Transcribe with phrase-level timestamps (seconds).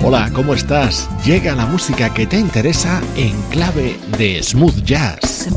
[0.00, 1.10] Hola, ¿cómo estás?
[1.24, 5.48] Llega la música que te interesa en clave de smooth jazz.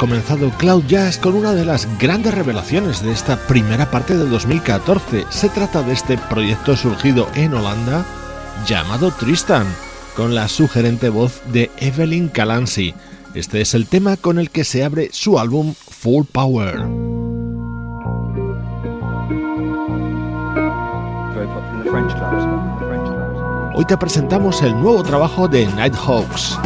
[0.00, 5.26] Comenzado Cloud Jazz con una de las grandes revelaciones de esta primera parte de 2014.
[5.28, 8.06] Se trata de este proyecto surgido en Holanda
[8.66, 9.66] llamado Tristan,
[10.16, 12.94] con la sugerente voz de Evelyn Calancy.
[13.34, 16.80] Este es el tema con el que se abre su álbum Full Power.
[23.74, 26.58] Hoy te presentamos el nuevo trabajo de Nighthawks.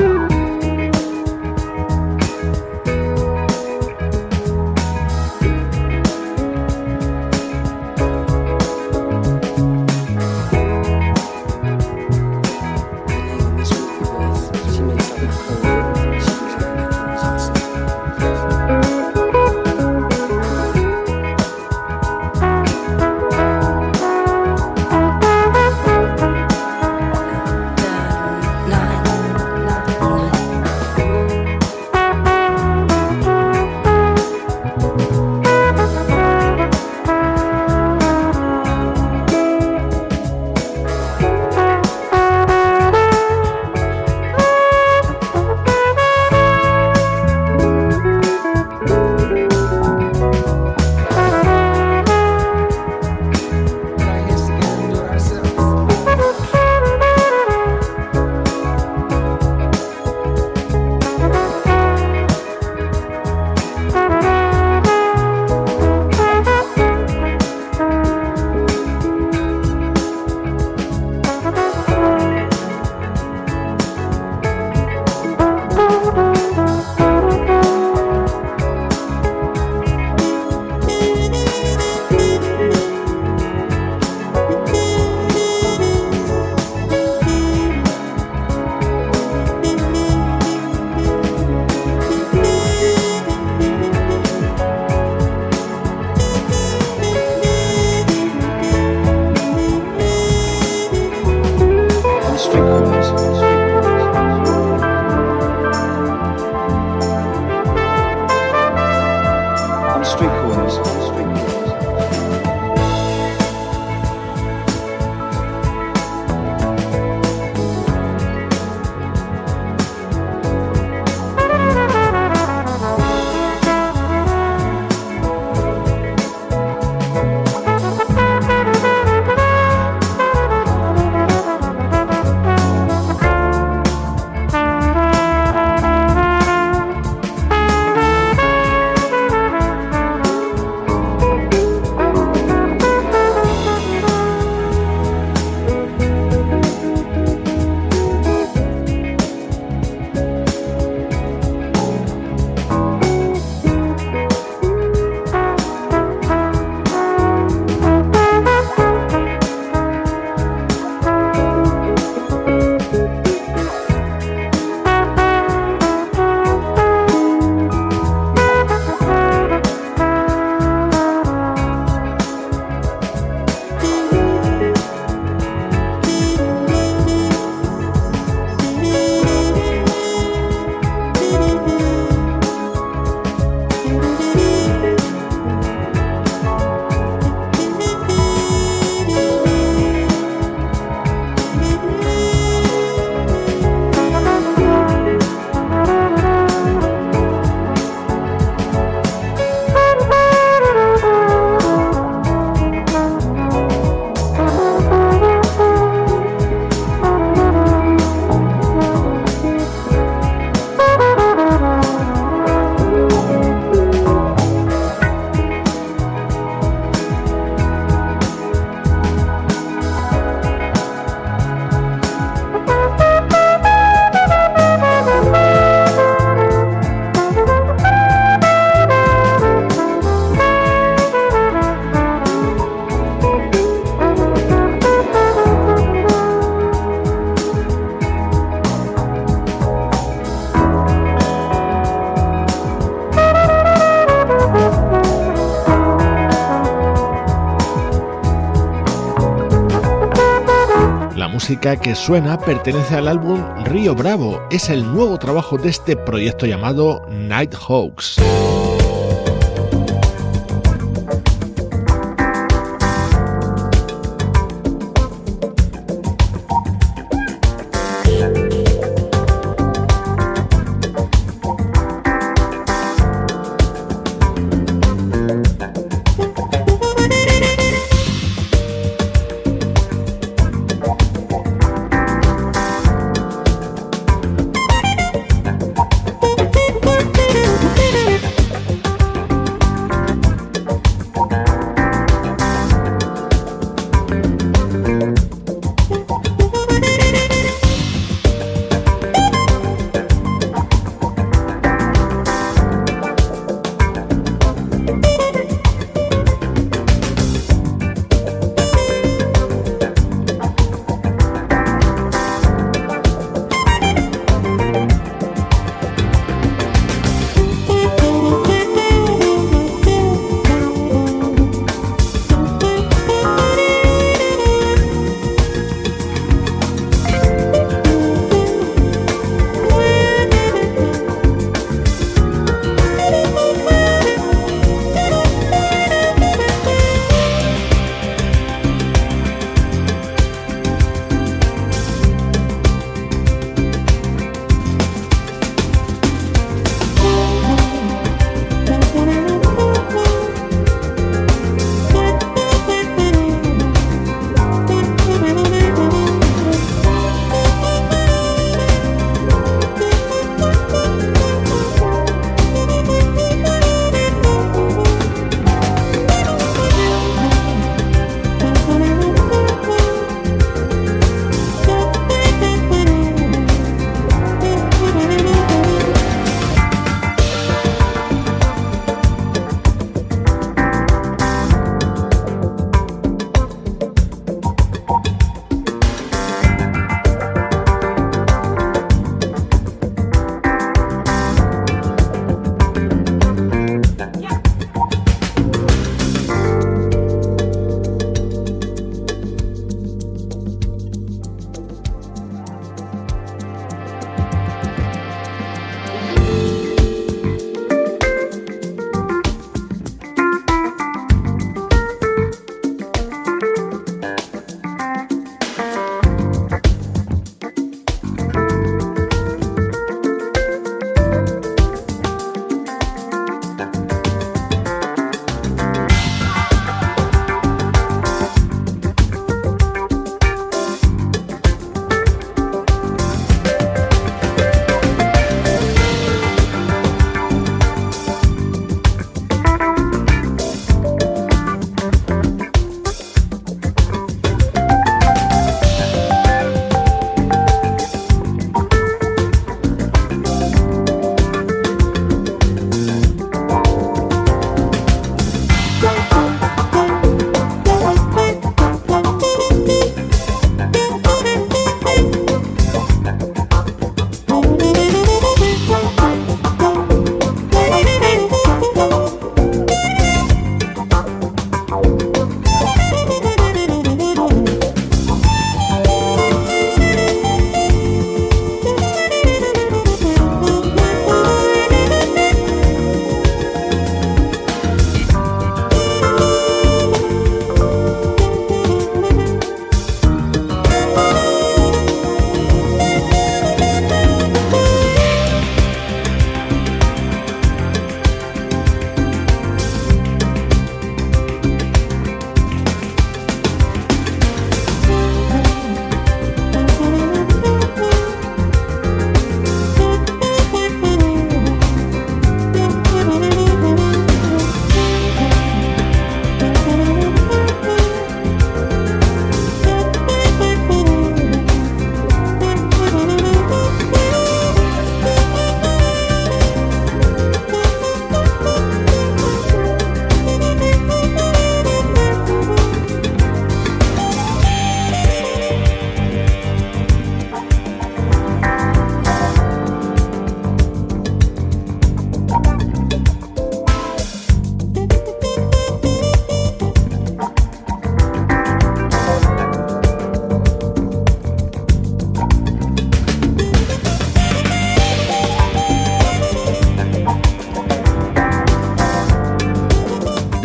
[251.45, 254.41] Música que suena pertenece al álbum Río Bravo.
[254.51, 258.17] Es el nuevo trabajo de este proyecto llamado Nighthawks.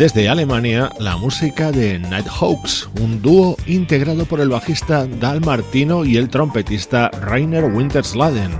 [0.00, 6.16] Desde Alemania la música de Nighthawks, un dúo integrado por el bajista Dal Martino y
[6.16, 8.50] el trompetista Rainer Wintersladen.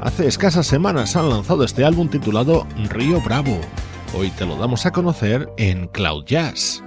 [0.00, 3.58] Hace escasas semanas han lanzado este álbum titulado Río Bravo.
[4.16, 6.80] Hoy te lo damos a conocer en Cloud Jazz.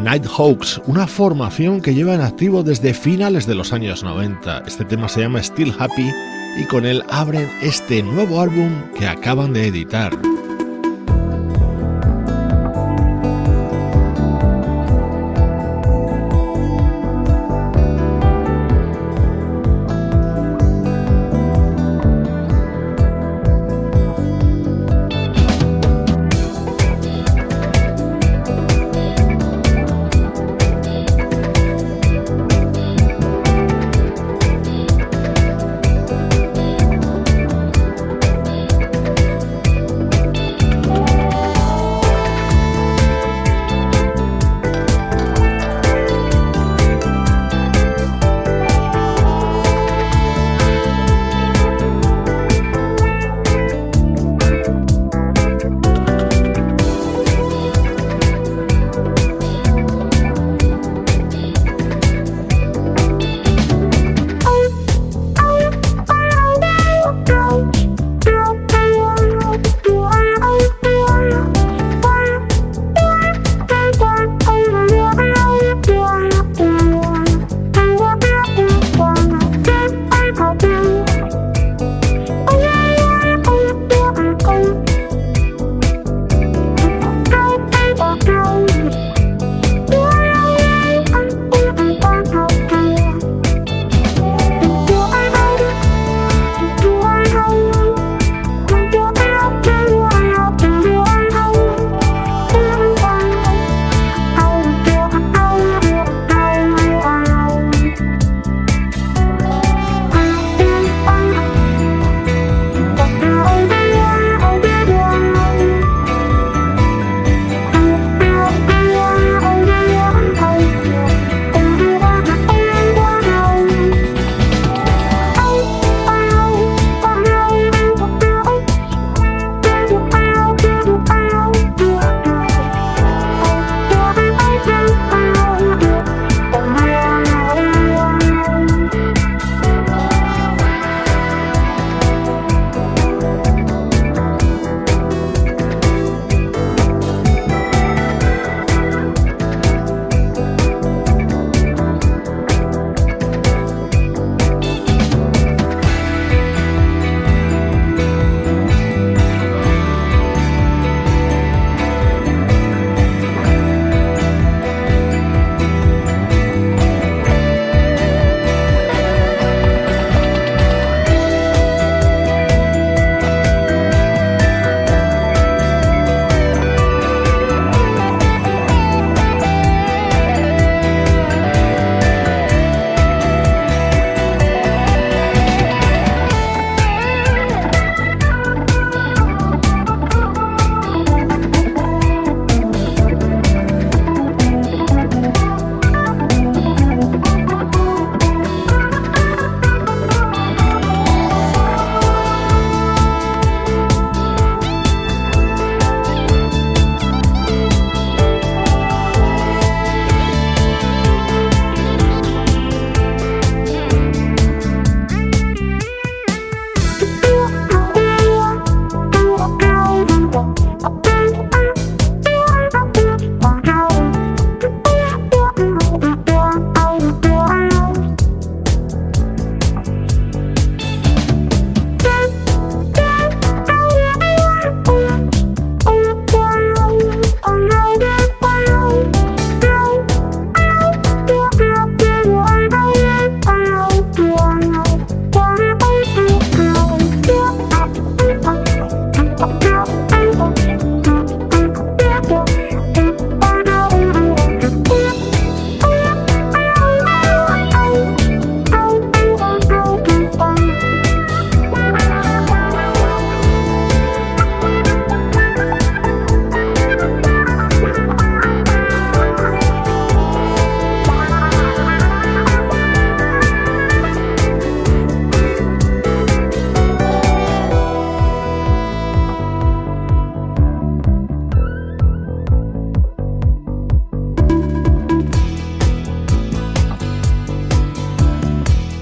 [0.00, 4.62] Nighthawks, una formación que lleva en activo desde finales de los años 90.
[4.64, 6.08] Este tema se llama Still Happy
[6.56, 10.16] y con él abren este nuevo álbum que acaban de editar.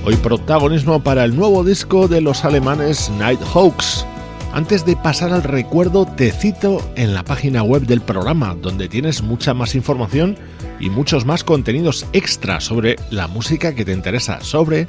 [0.05, 4.05] Hoy protagonismo para el nuevo disco de los alemanes Nighthawks.
[4.53, 9.23] Antes de pasar al recuerdo, te cito en la página web del programa, donde tienes
[9.23, 10.37] mucha más información
[10.81, 14.89] y muchos más contenidos extra sobre la música que te interesa, sobre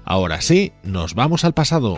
[0.06, 1.98] Ahora sí, nos vamos al pasado.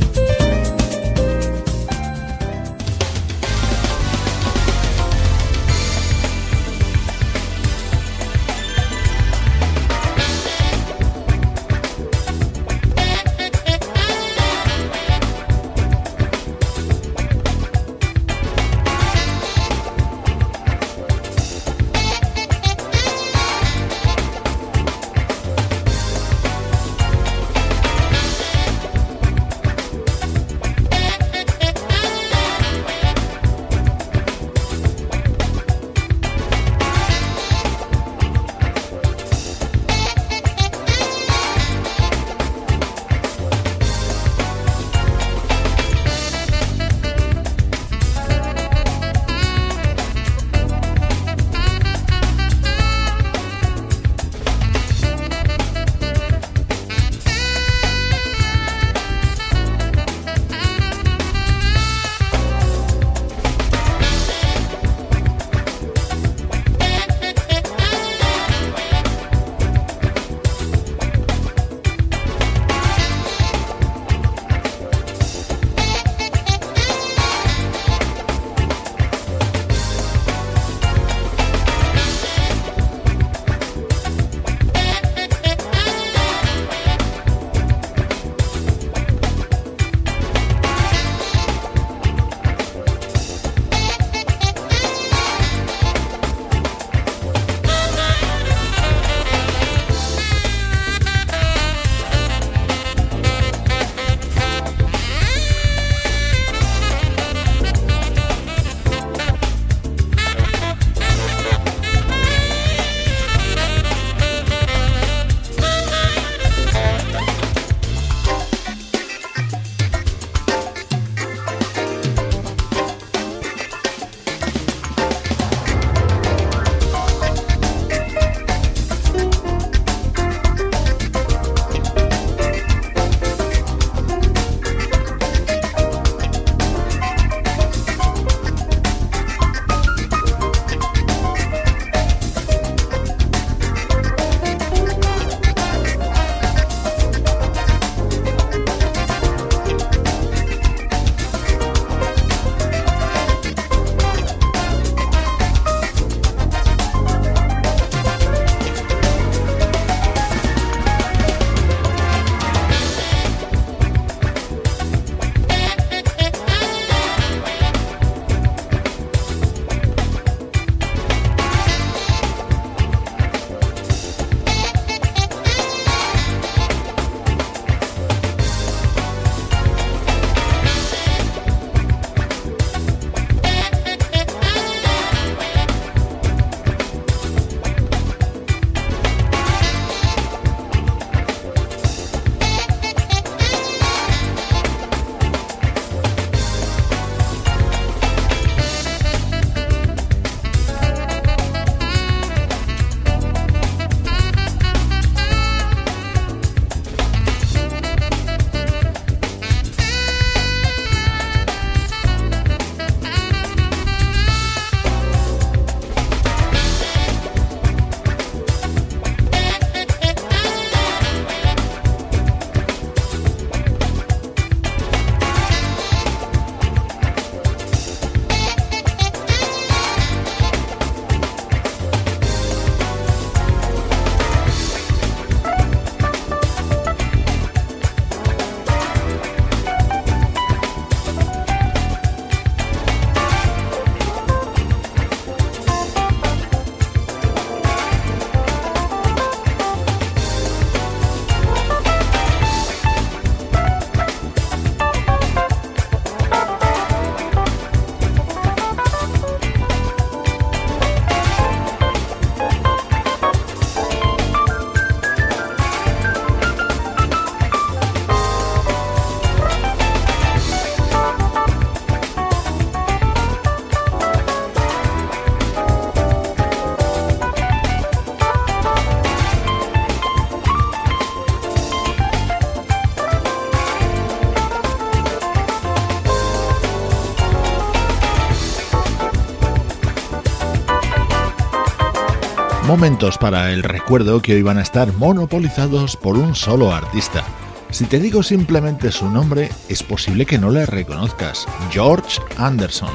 [292.71, 297.25] Momentos para el recuerdo que hoy van a estar monopolizados por un solo artista.
[297.69, 302.93] Si te digo simplemente su nombre, es posible que no le reconozcas, George Anderson.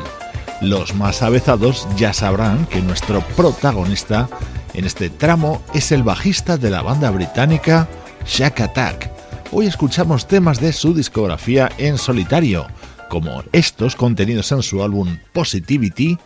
[0.63, 4.31] Los más avezados ya sabrán que nuestro protagonista
[4.73, 7.87] en este tramo es el bajista de la banda británica
[8.25, 9.11] Shack Attack.
[9.53, 12.67] Hoy escuchamos temas de su discografía en solitario,
[13.11, 16.17] como estos contenidos en su álbum Positivity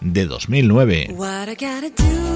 [0.00, 1.08] de 2009.
[1.16, 2.29] What I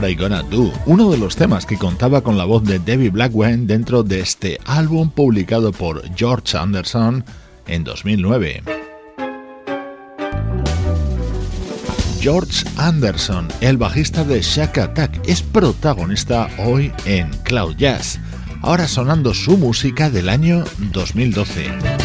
[0.00, 4.02] Gonna Do, uno de los temas que contaba con la voz de Debbie Blackwell dentro
[4.02, 7.22] de este álbum publicado por George Anderson
[7.66, 8.62] en 2009.
[12.18, 18.18] George Anderson, el bajista de Shack Attack, es protagonista hoy en Cloud Jazz.
[18.62, 21.99] ahora sonando su música del año 2012.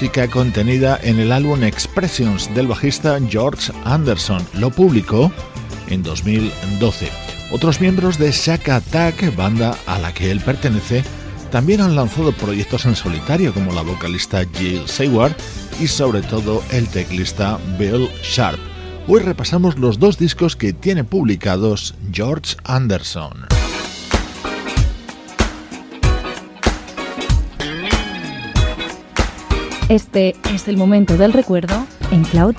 [0.00, 4.42] Música contenida en el álbum Expressions del bajista George Anderson.
[4.54, 5.30] Lo publicó
[5.88, 7.10] en 2012.
[7.52, 11.04] Otros miembros de Shaka Attack, banda a la que él pertenece,
[11.50, 15.34] también han lanzado proyectos en solitario como la vocalista Jill Seward
[15.78, 18.58] y sobre todo el teclista Bill Sharp.
[19.06, 23.49] Hoy repasamos los dos discos que tiene publicados George Anderson.
[29.90, 32.54] Este es el momento del recuerdo en Cloud.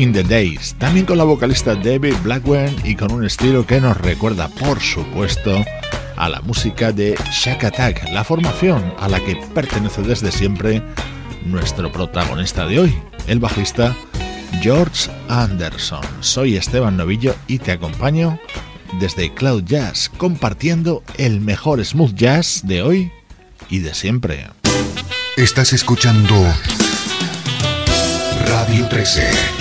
[0.00, 3.98] In the Days, también con la vocalista David Blackburn y con un estilo que nos
[3.98, 5.62] recuerda, por supuesto,
[6.16, 10.82] a la música de Shack Attack, la formación a la que pertenece desde siempre
[11.44, 12.94] nuestro protagonista de hoy,
[13.26, 13.94] el bajista
[14.62, 16.04] George Anderson.
[16.20, 18.40] Soy Esteban Novillo y te acompaño
[19.00, 23.12] desde Cloud Jazz, compartiendo el mejor smooth jazz de hoy
[23.68, 24.46] y de siempre.
[25.36, 26.34] Estás escuchando
[28.46, 29.59] Radio 13.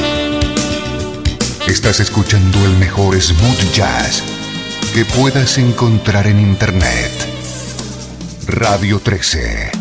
[1.69, 4.23] Estás escuchando el mejor smooth jazz
[4.95, 7.11] que puedas encontrar en Internet.
[8.47, 9.78] Radio 13.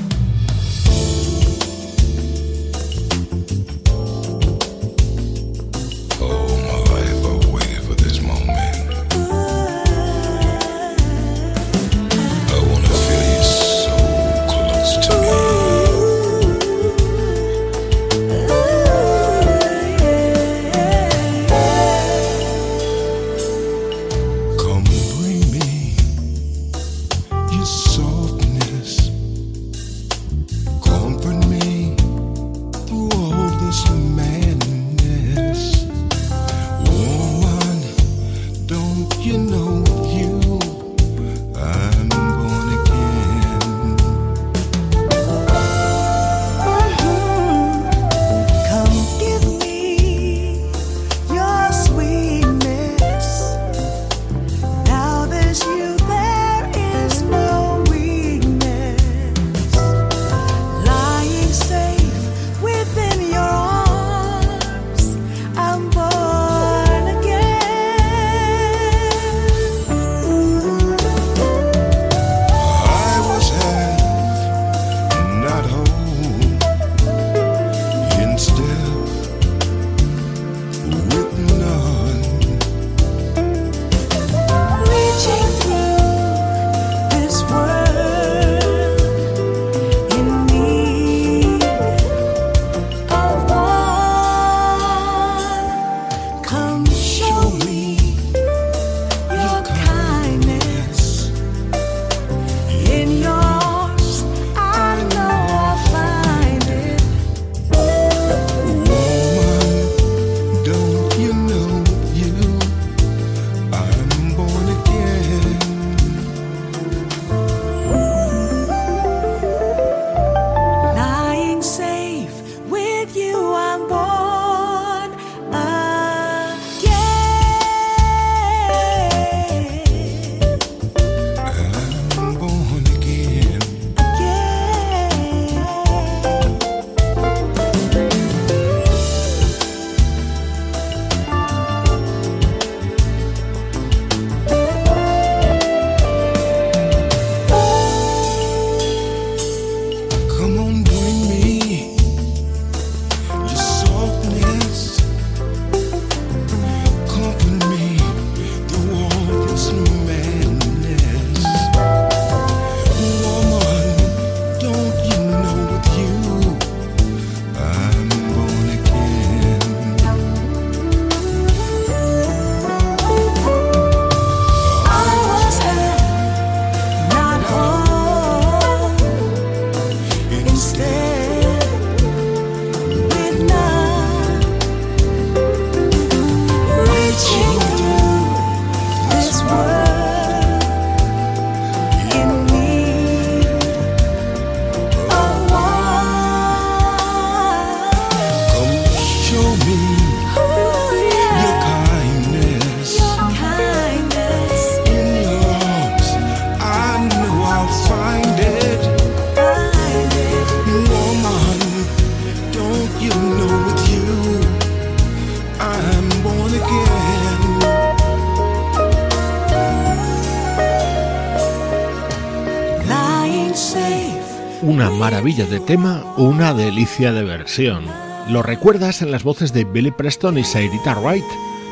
[225.47, 227.85] De tema, una delicia de versión.
[228.29, 231.25] Lo recuerdas en las voces de Billy Preston y Sairita Wright.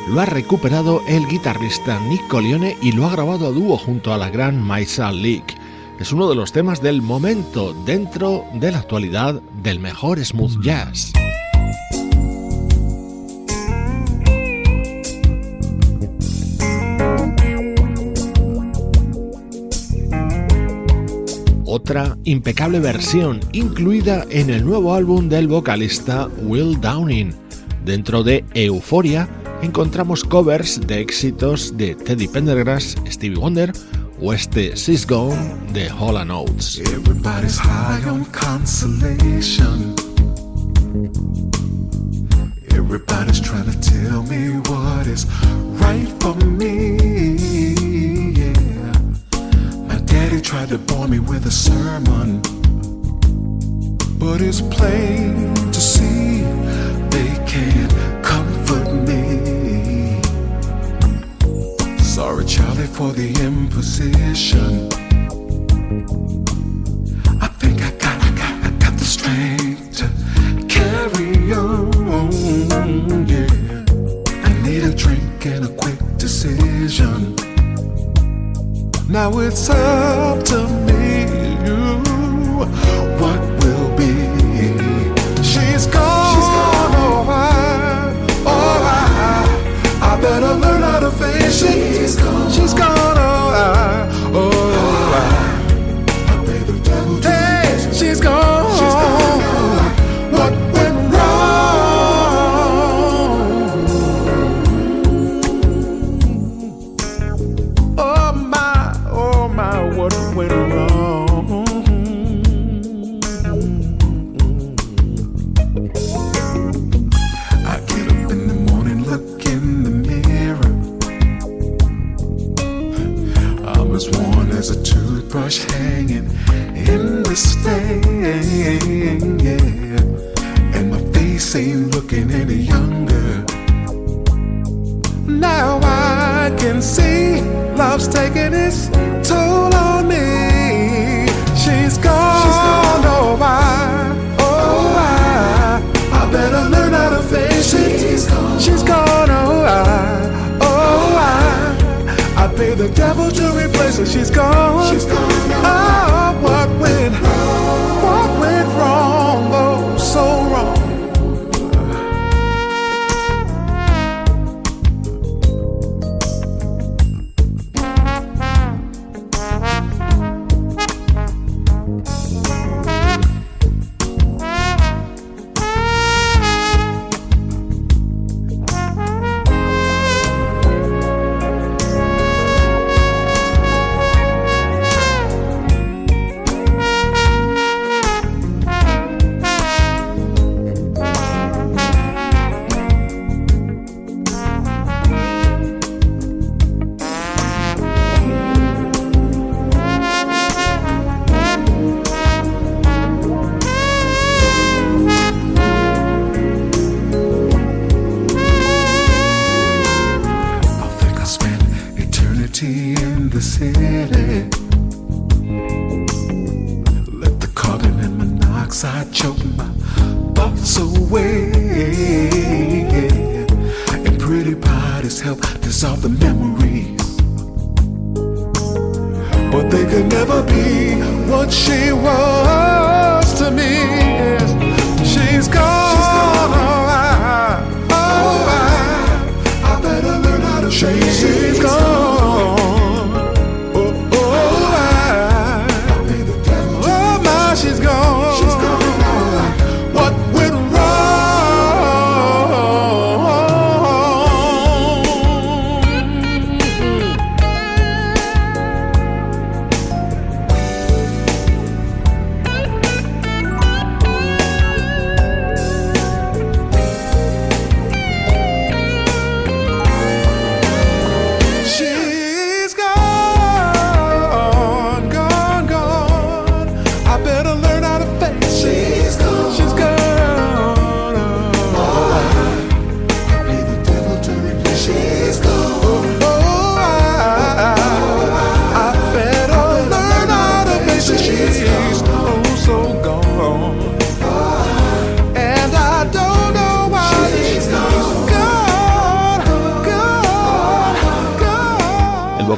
[0.08, 4.18] Lo ha recuperado el guitarrista Nick Colione y lo ha grabado a dúo junto a
[4.18, 5.56] la gran Maisa Leak.
[5.98, 11.12] Es uno de los temas del momento dentro de la actualidad del mejor smooth jazz.
[21.76, 27.34] otra impecable versión incluida en el nuevo álbum del vocalista Will Downing.
[27.84, 29.28] Dentro de Euphoria
[29.60, 33.72] encontramos covers de éxitos de Teddy Pendergrass, Stevie Wonder
[34.22, 35.36] o este She's Gone
[35.74, 36.78] de Hall Oates.
[36.78, 39.94] Everybody's high on consolation.
[42.70, 45.26] Everybody's trying to tell me what is
[45.78, 47.75] right for me.
[50.46, 52.40] tried to bore me with a sermon,
[54.16, 56.42] but it's plain to see
[57.10, 57.92] they can't
[58.24, 60.22] comfort me.
[61.98, 65.05] Sorry, Charlie, for the imposition.
[79.16, 80.65] Now it's up to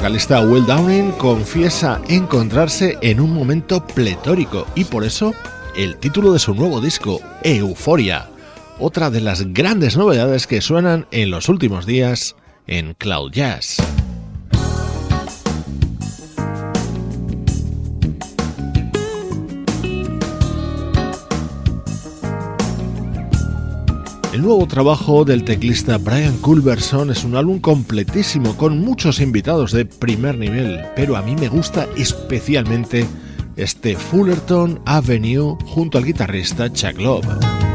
[0.09, 5.35] vocalista Will Downing confiesa encontrarse en un momento pletórico y por eso
[5.77, 8.27] el título de su nuevo disco, Euforia,
[8.79, 12.37] otra de las grandes novedades que suenan en los últimos días
[12.67, 13.77] en Cloud Jazz.
[24.39, 29.85] El nuevo trabajo del teclista Brian Culberson es un álbum completísimo con muchos invitados de
[29.85, 33.05] primer nivel, pero a mí me gusta especialmente
[33.57, 37.68] este Fullerton Avenue junto al guitarrista Chuck Love.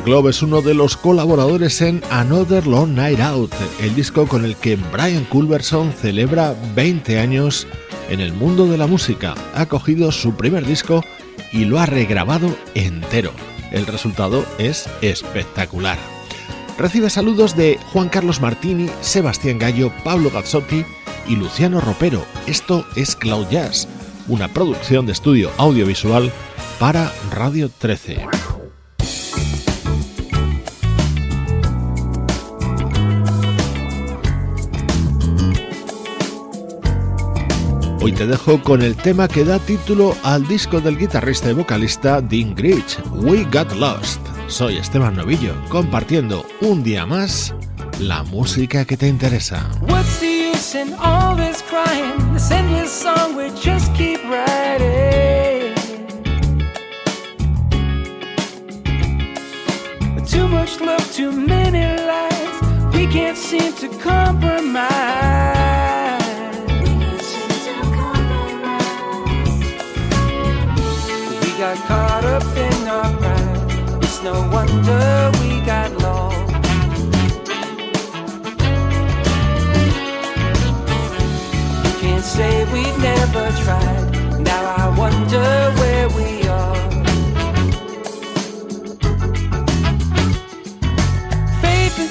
[0.00, 4.56] Love es uno de los colaboradores en Another Long Night Out, el disco con el
[4.56, 7.66] que Brian Culberson celebra 20 años
[8.08, 9.34] en el mundo de la música.
[9.54, 11.04] Ha cogido su primer disco
[11.52, 13.32] y lo ha regrabado entero.
[13.70, 15.98] El resultado es espectacular.
[16.78, 20.86] Recibe saludos de Juan Carlos Martini, Sebastián Gallo, Pablo Gazzotti
[21.28, 22.24] y Luciano Ropero.
[22.46, 23.88] Esto es Cloud Jazz,
[24.26, 26.32] una producción de estudio audiovisual
[26.78, 28.61] para Radio 13.
[38.04, 42.20] Hoy te dejo con el tema que da título al disco del guitarrista y vocalista
[42.20, 44.18] Dean Grich, We Got Lost.
[44.48, 47.54] Soy Esteban Novillo, compartiendo un día más
[48.00, 49.70] la música que te interesa.
[49.82, 52.34] What's the use in all this crying?
[52.34, 55.72] This endless song we just keep writing.
[60.28, 62.92] Too much love, too many lies.
[62.94, 65.61] We can't seem to compromise.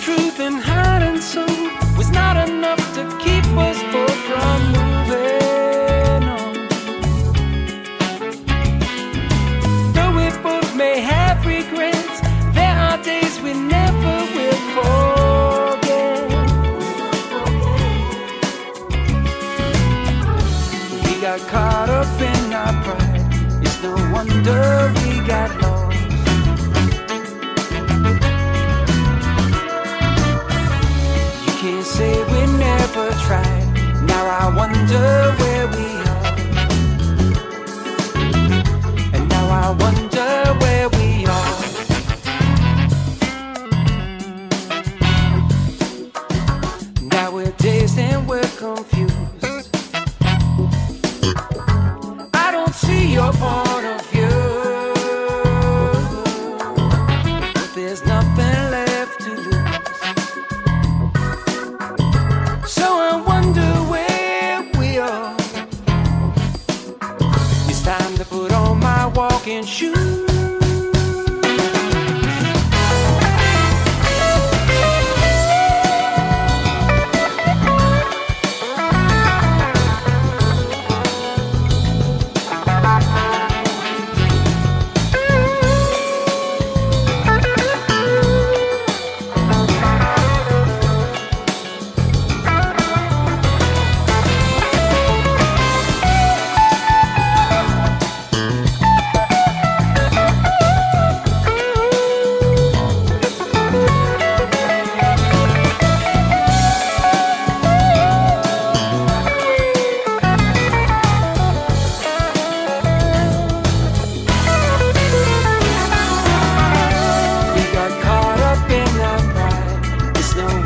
[0.01, 1.45] Truth and heart and soul
[1.95, 4.90] was not enough to keep us both from moving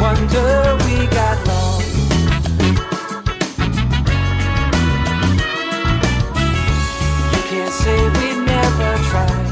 [0.06, 1.95] wonder we got lost.
[7.34, 9.47] You can't say we never tried.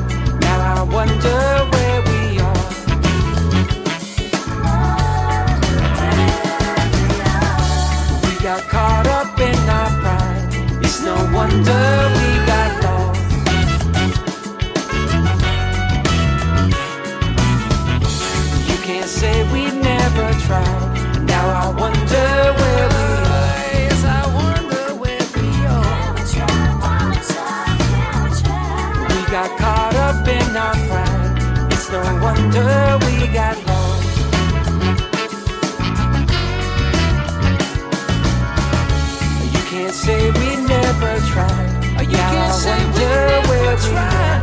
[0.45, 1.39] Now I wonder
[1.73, 2.65] where we are.
[8.23, 10.49] We got caught up in our pride.
[10.85, 11.92] It's no wonder
[33.05, 34.17] we got lost.
[39.53, 41.83] You can't say we never tried.
[42.01, 43.93] You can't I say wonder where we.
[43.93, 44.42] Now